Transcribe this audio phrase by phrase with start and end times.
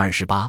[0.00, 0.48] 二十八，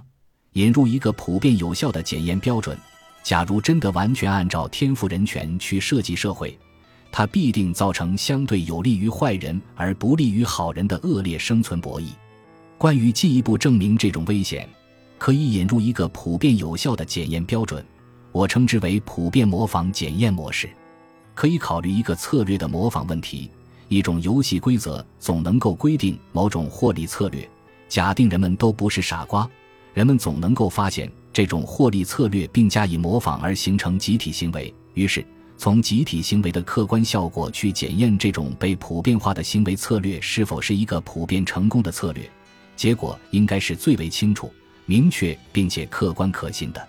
[0.53, 2.77] 引入一个普遍有效的检验标准。
[3.23, 6.55] 假如真的完全按照天赋人权去设计社会，
[7.11, 12.09] 它必定造成相对有利于坏人而不利于好人的恶劣生存博弈。
[12.77, 14.69] 关于进一步证明这种危险，
[15.17, 17.83] 可以引入一个普遍有效的检验标准，
[18.31, 20.69] 我称之为普遍模仿检验模式。
[21.33, 23.49] 可以考虑一个策略的模仿问题：
[23.87, 27.49] 一种游戏规则总能够规定某种获利策略。
[27.89, 29.49] 假定人们都不是傻瓜，
[29.95, 34.71] 人们总能够发现这种获利策略，并加以模仿而形成集体行为。
[34.93, 35.25] 于是，
[35.57, 42.29] 从集体行为的客观效果去检验这种被普遍化的行为策略是否是一个普遍成功的策略，
[42.75, 44.53] 结果应该是最为清楚、
[44.85, 46.87] 明确并且客观可信的。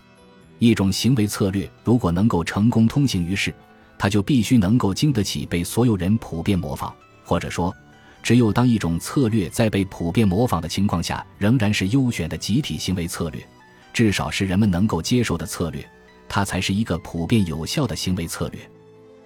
[0.59, 3.55] 一种行为策略如果能够成功通行于世，
[3.99, 6.93] 它就必须能够经得起被所有人普遍模仿，
[7.25, 7.75] 或者说。
[8.23, 13.45] 只有当一种策略在被普遍模仿的情况下，仍然是优选的集体行为策略，
[13.93, 15.85] 至少是人们能够接受的策略，
[16.29, 18.61] 它才是一个普遍有效的行为策略。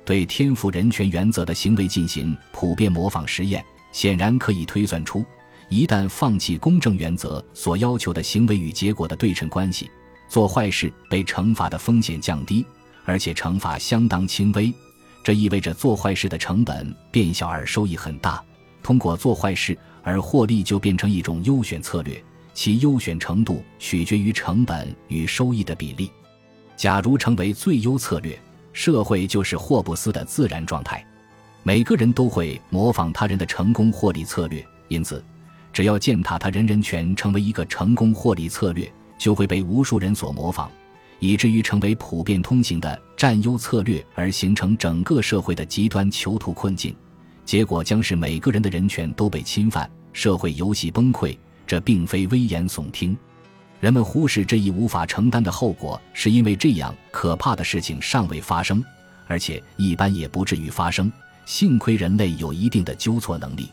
[0.05, 5.25] 对天赋人权原则的行为进行普遍模仿实验，显然可以推算出，
[5.69, 9.91] 一旦放弃公正原则所要求的行为与结果的对称关系，
[10.29, 12.65] 做坏事被惩罚的风险降低，
[13.05, 14.73] 而且惩罚相当轻微，
[15.23, 18.43] 这意味着做坏事的成本变小而收益很大。
[18.85, 26.11] 通过做坏事而获利就变成一种优选策略，其优选程度取决于成本与收益的比例。
[26.77, 28.39] 假如成为最优策略，
[28.75, 31.05] 社会就是霍布斯的自然状态。
[31.63, 35.25] 每个人都会模仿他人的成功获利策略，因此，
[35.73, 40.69] 只要践踏他人人权成为一个成功获利策略，就会被无数人所模仿，
[41.21, 46.95] 以至于成为普遍通行的占优策略，而形成整个社会的极端囚徒困境。
[47.45, 51.37] 结果将是每个人的人权都被侵犯，社会游戏崩溃。
[51.67, 53.17] 这并非危言耸听，
[53.81, 58.85] 人们忽视这一无法承担的后果，是因为这样可怕的事情尚未发生，
[59.27, 61.11] 而且一般也不至于发生。
[61.47, 63.71] 幸亏人类有一定的纠错能力，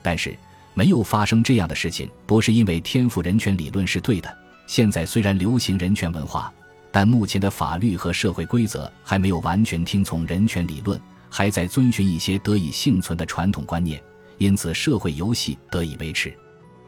[0.00, 0.36] 但是
[0.74, 4.38] 没有发生这样的事情，不是因为天赋人权理论是对的。
[4.68, 6.52] 现在虽然流行人权文化，
[6.92, 11.00] 但目前的法律和社会规则还没有完全听从人权理论。
[11.36, 14.00] 还在遵循一些得以幸存的传统观念，
[14.38, 16.32] 因此社会游戏得以维持。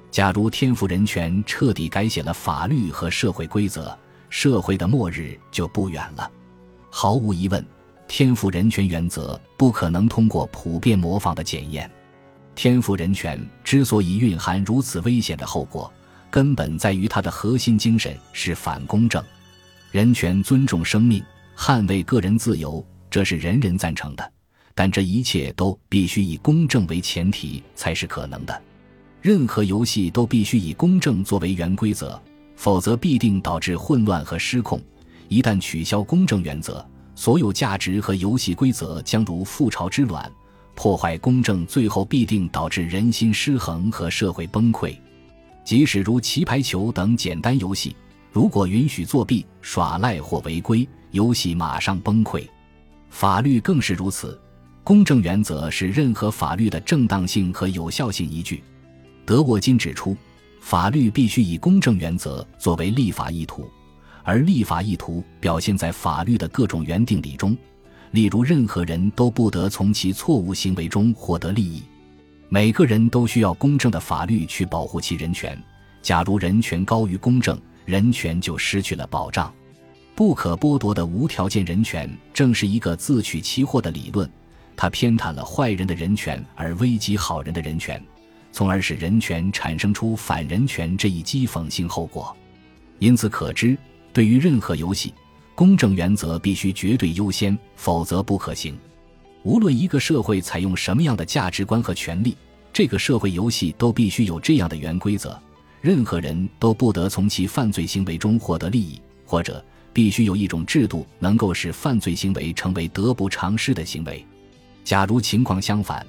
[0.08, 3.98] 假如天赋人权彻底改写了法律和社会规则，
[4.30, 6.30] 社会的末日就不远了。
[6.90, 7.66] 毫无疑问，
[8.06, 11.90] 天赋人权原则不可能通过普遍模仿的检验。
[12.54, 15.92] 天赋人权之所以蕴含如此危险的后果，
[16.30, 19.20] 根本在于它的核心精神是反公正。
[19.90, 21.20] 人权尊重生命，
[21.56, 24.35] 捍卫个人自由，这是人人赞成的。
[24.76, 28.62] 但这一切都必须以公正为前提才是可能的，
[29.22, 32.20] 任何游戏都必须以公正作为原规则，
[32.56, 34.78] 否则必定导致混乱和失控。
[35.28, 40.30] 一旦取消公正原则，所有价值和游戏规则将如覆巢之卵，
[40.74, 44.94] 破坏公正，最后必定导致人心失衡和社会崩溃。
[45.64, 47.96] 即使如棋牌球等简单游戏，
[48.30, 52.46] 如果允许作弊、耍赖或违规，游戏马上崩溃。
[53.08, 54.38] 法律更是如此。
[54.86, 58.62] 公正原则是任何法律的正当性和有效性依据。
[59.24, 60.16] 德沃金指出，
[60.60, 63.68] 法律必须以公正原则作为立法意图，
[64.22, 67.58] 而立法意图表现在法律的各种原定理中，
[68.12, 71.82] 例如任何人都不得从其错误行为中获得利益，
[72.48, 75.60] 每个人都需要公正的法律去保护其人权。
[76.00, 79.52] 假如人权高于公正，人权就失去了保障。
[80.14, 84.30] 不可剥夺的无条件人权正是一个自取其祸的理论。
[84.76, 88.00] 他偏袒了坏人的人权，而危及好人的人权，
[88.52, 92.36] 从而使人权产生出反人权这一讥讽性后果。
[92.98, 93.76] 因此可知，
[94.12, 95.12] 对于任何游戏，
[95.54, 98.78] 公正原则必须绝对优先，否则不可行。
[99.42, 102.36] 无论一个社会采用什么样的价值观和权利，
[102.72, 105.38] 这个社会游戏都必须有这样的原规则：
[105.80, 114.24] 任何人都不得从其犯罪行为中获得利益，或者必须有一种制度能够使犯罪行为成为得不偿失的行为。
[114.86, 116.06] 假如情况相反，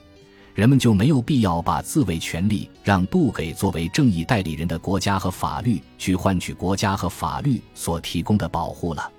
[0.53, 9.11] 人们就没有必要把自卫权利让渡给作为正义代理人的国家和法律，去换取国家和法律所提供的保护了。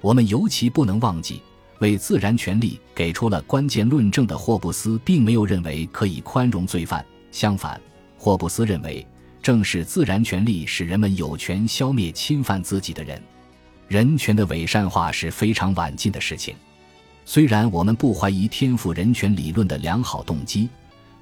[0.00, 1.40] 我们尤其不能忘记，
[1.78, 7.06] 为自然权利给出了关键论证的霍布斯，并没有认为可以宽容罪犯。
[7.30, 7.80] 相反，
[8.18, 9.06] 霍布斯认为，
[9.40, 13.22] 正是自然权利使人们有权消灭侵犯自己的人。
[13.86, 16.56] 人权的伪善化是非常晚近的事情。
[17.28, 20.68] 虽然我们不怀疑天赋人权理论的良好动机，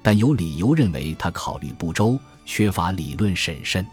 [0.03, 3.83] 但有理由认为他考虑不周，缺乏理论审慎。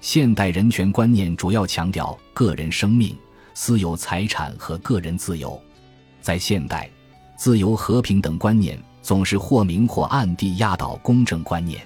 [0.00, 3.16] 现代人权观念主要强调个人生命、
[3.54, 5.58] 私有财产和个人自由。
[6.20, 6.90] 在现代，
[7.36, 11.80] 自由和平等观念总是或明或暗地压倒公正观念。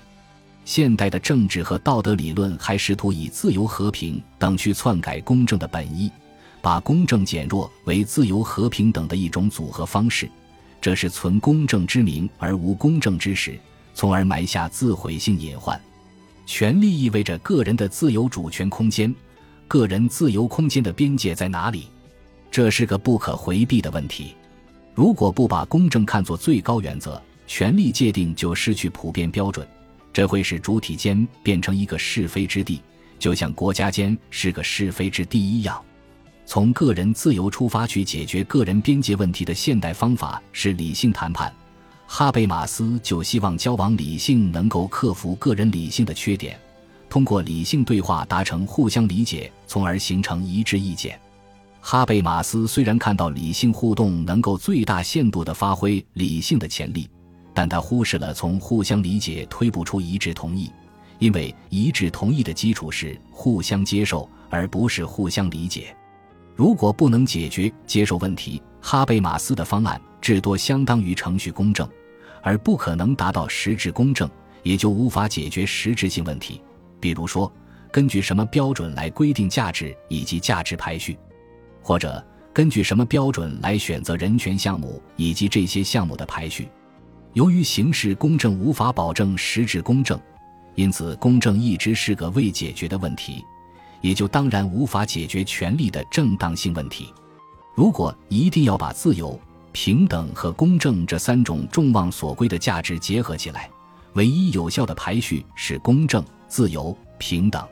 [0.64, 6.10] 现代的政治和道德理论还试图以自由和平等去篡改公正的本意，
[6.68, 10.28] 把公正减弱为自由和平等的一种组合方式，
[10.82, 13.58] 这是存公正之名而无公正之实，
[13.94, 15.80] 从而埋下自毁性隐患。
[16.44, 19.14] 权利意味着个人的自由主权空间，
[19.66, 21.88] 个人自由空间的边界在哪里？
[22.50, 24.34] 这是个不可回避的问题。
[24.94, 29.66] 如果不把公正看作最高原则，权力界定就失去普遍标准。
[30.12, 32.82] 这会使主体间变成一个是非之地，
[33.18, 35.82] 就像国家间是个是非之地一样。
[36.50, 41.54] 从个人自由出发去解决个人边界问题的现代方法是理性谈判。
[42.06, 46.58] 哈贝马斯就希望交往理性能够克服个人理性的缺点，
[47.10, 51.20] 通过理性对话达成互相理解，从而形成一致意见。
[51.82, 57.06] 哈贝马斯虽然看到理性互动能够最大限度地发挥理性的潜力。
[57.52, 60.70] 但他忽视了从互相理解推不出一致同意，
[61.18, 65.94] 因为一致同意的基础是互相接受，而不是互相理解。
[66.58, 71.88] 如果不能解决接受问题，哈贝马斯的方案至多相当于程序公正，
[72.42, 74.28] 而不可能达到实质公正，
[74.64, 76.60] 也就无法解决实质性问题。
[76.98, 77.48] 比如说，
[77.92, 81.16] 根据什么标准来规定价值以及价值排序，
[81.80, 86.68] 或者根据什么标准来选择人权项目以及这些项目的排序。
[87.34, 90.20] 由于形式公正无法保证实质公正，
[90.74, 93.44] 因此公正一直是个未解决的问题，
[94.00, 97.12] 也就当然无法解决权力的正当性问题。
[97.74, 99.38] 如果一定要把自由、
[99.72, 103.70] 平等和公正这三种众望所归的价值结合起来，
[104.14, 107.66] 唯一有效的排序是公正、自由、平等。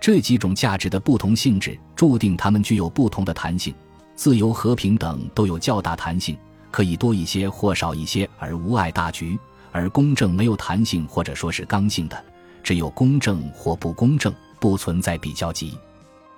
[0.00, 3.74] 这几种价值的不同性质注定它们具有不同的弹性。
[4.14, 6.36] 自由和平等都有较大弹性。
[6.70, 9.36] 可以多一些或少一些，而无碍大局；
[9.72, 12.24] 而公正没有弹性，或者说是刚性的，
[12.62, 14.32] 只有公正或不公正，
[14.62, 15.76] 不存在比较级。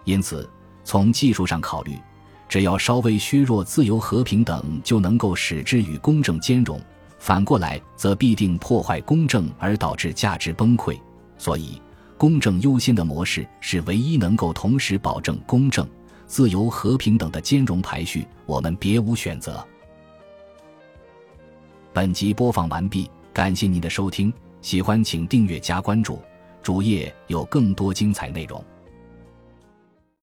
[0.05, 0.49] 因此，
[0.83, 1.99] 从技术上考虑，
[2.49, 6.79] 只要稍微削弱自由和平等，就能够使之与公正兼容；
[7.19, 10.99] 反过来，则必定破坏公正，而导致价值崩溃。
[11.37, 11.79] 所以，
[12.17, 15.87] 公正优先的模式是唯一能够同时保证公正、
[16.27, 19.63] 自由和平等的兼容排序，我们别无选择。
[21.93, 24.33] 本集播放完毕，感谢您的收听，
[24.63, 26.19] 喜欢请订阅加关注，
[26.65, 28.65] 主页有更多精彩内容。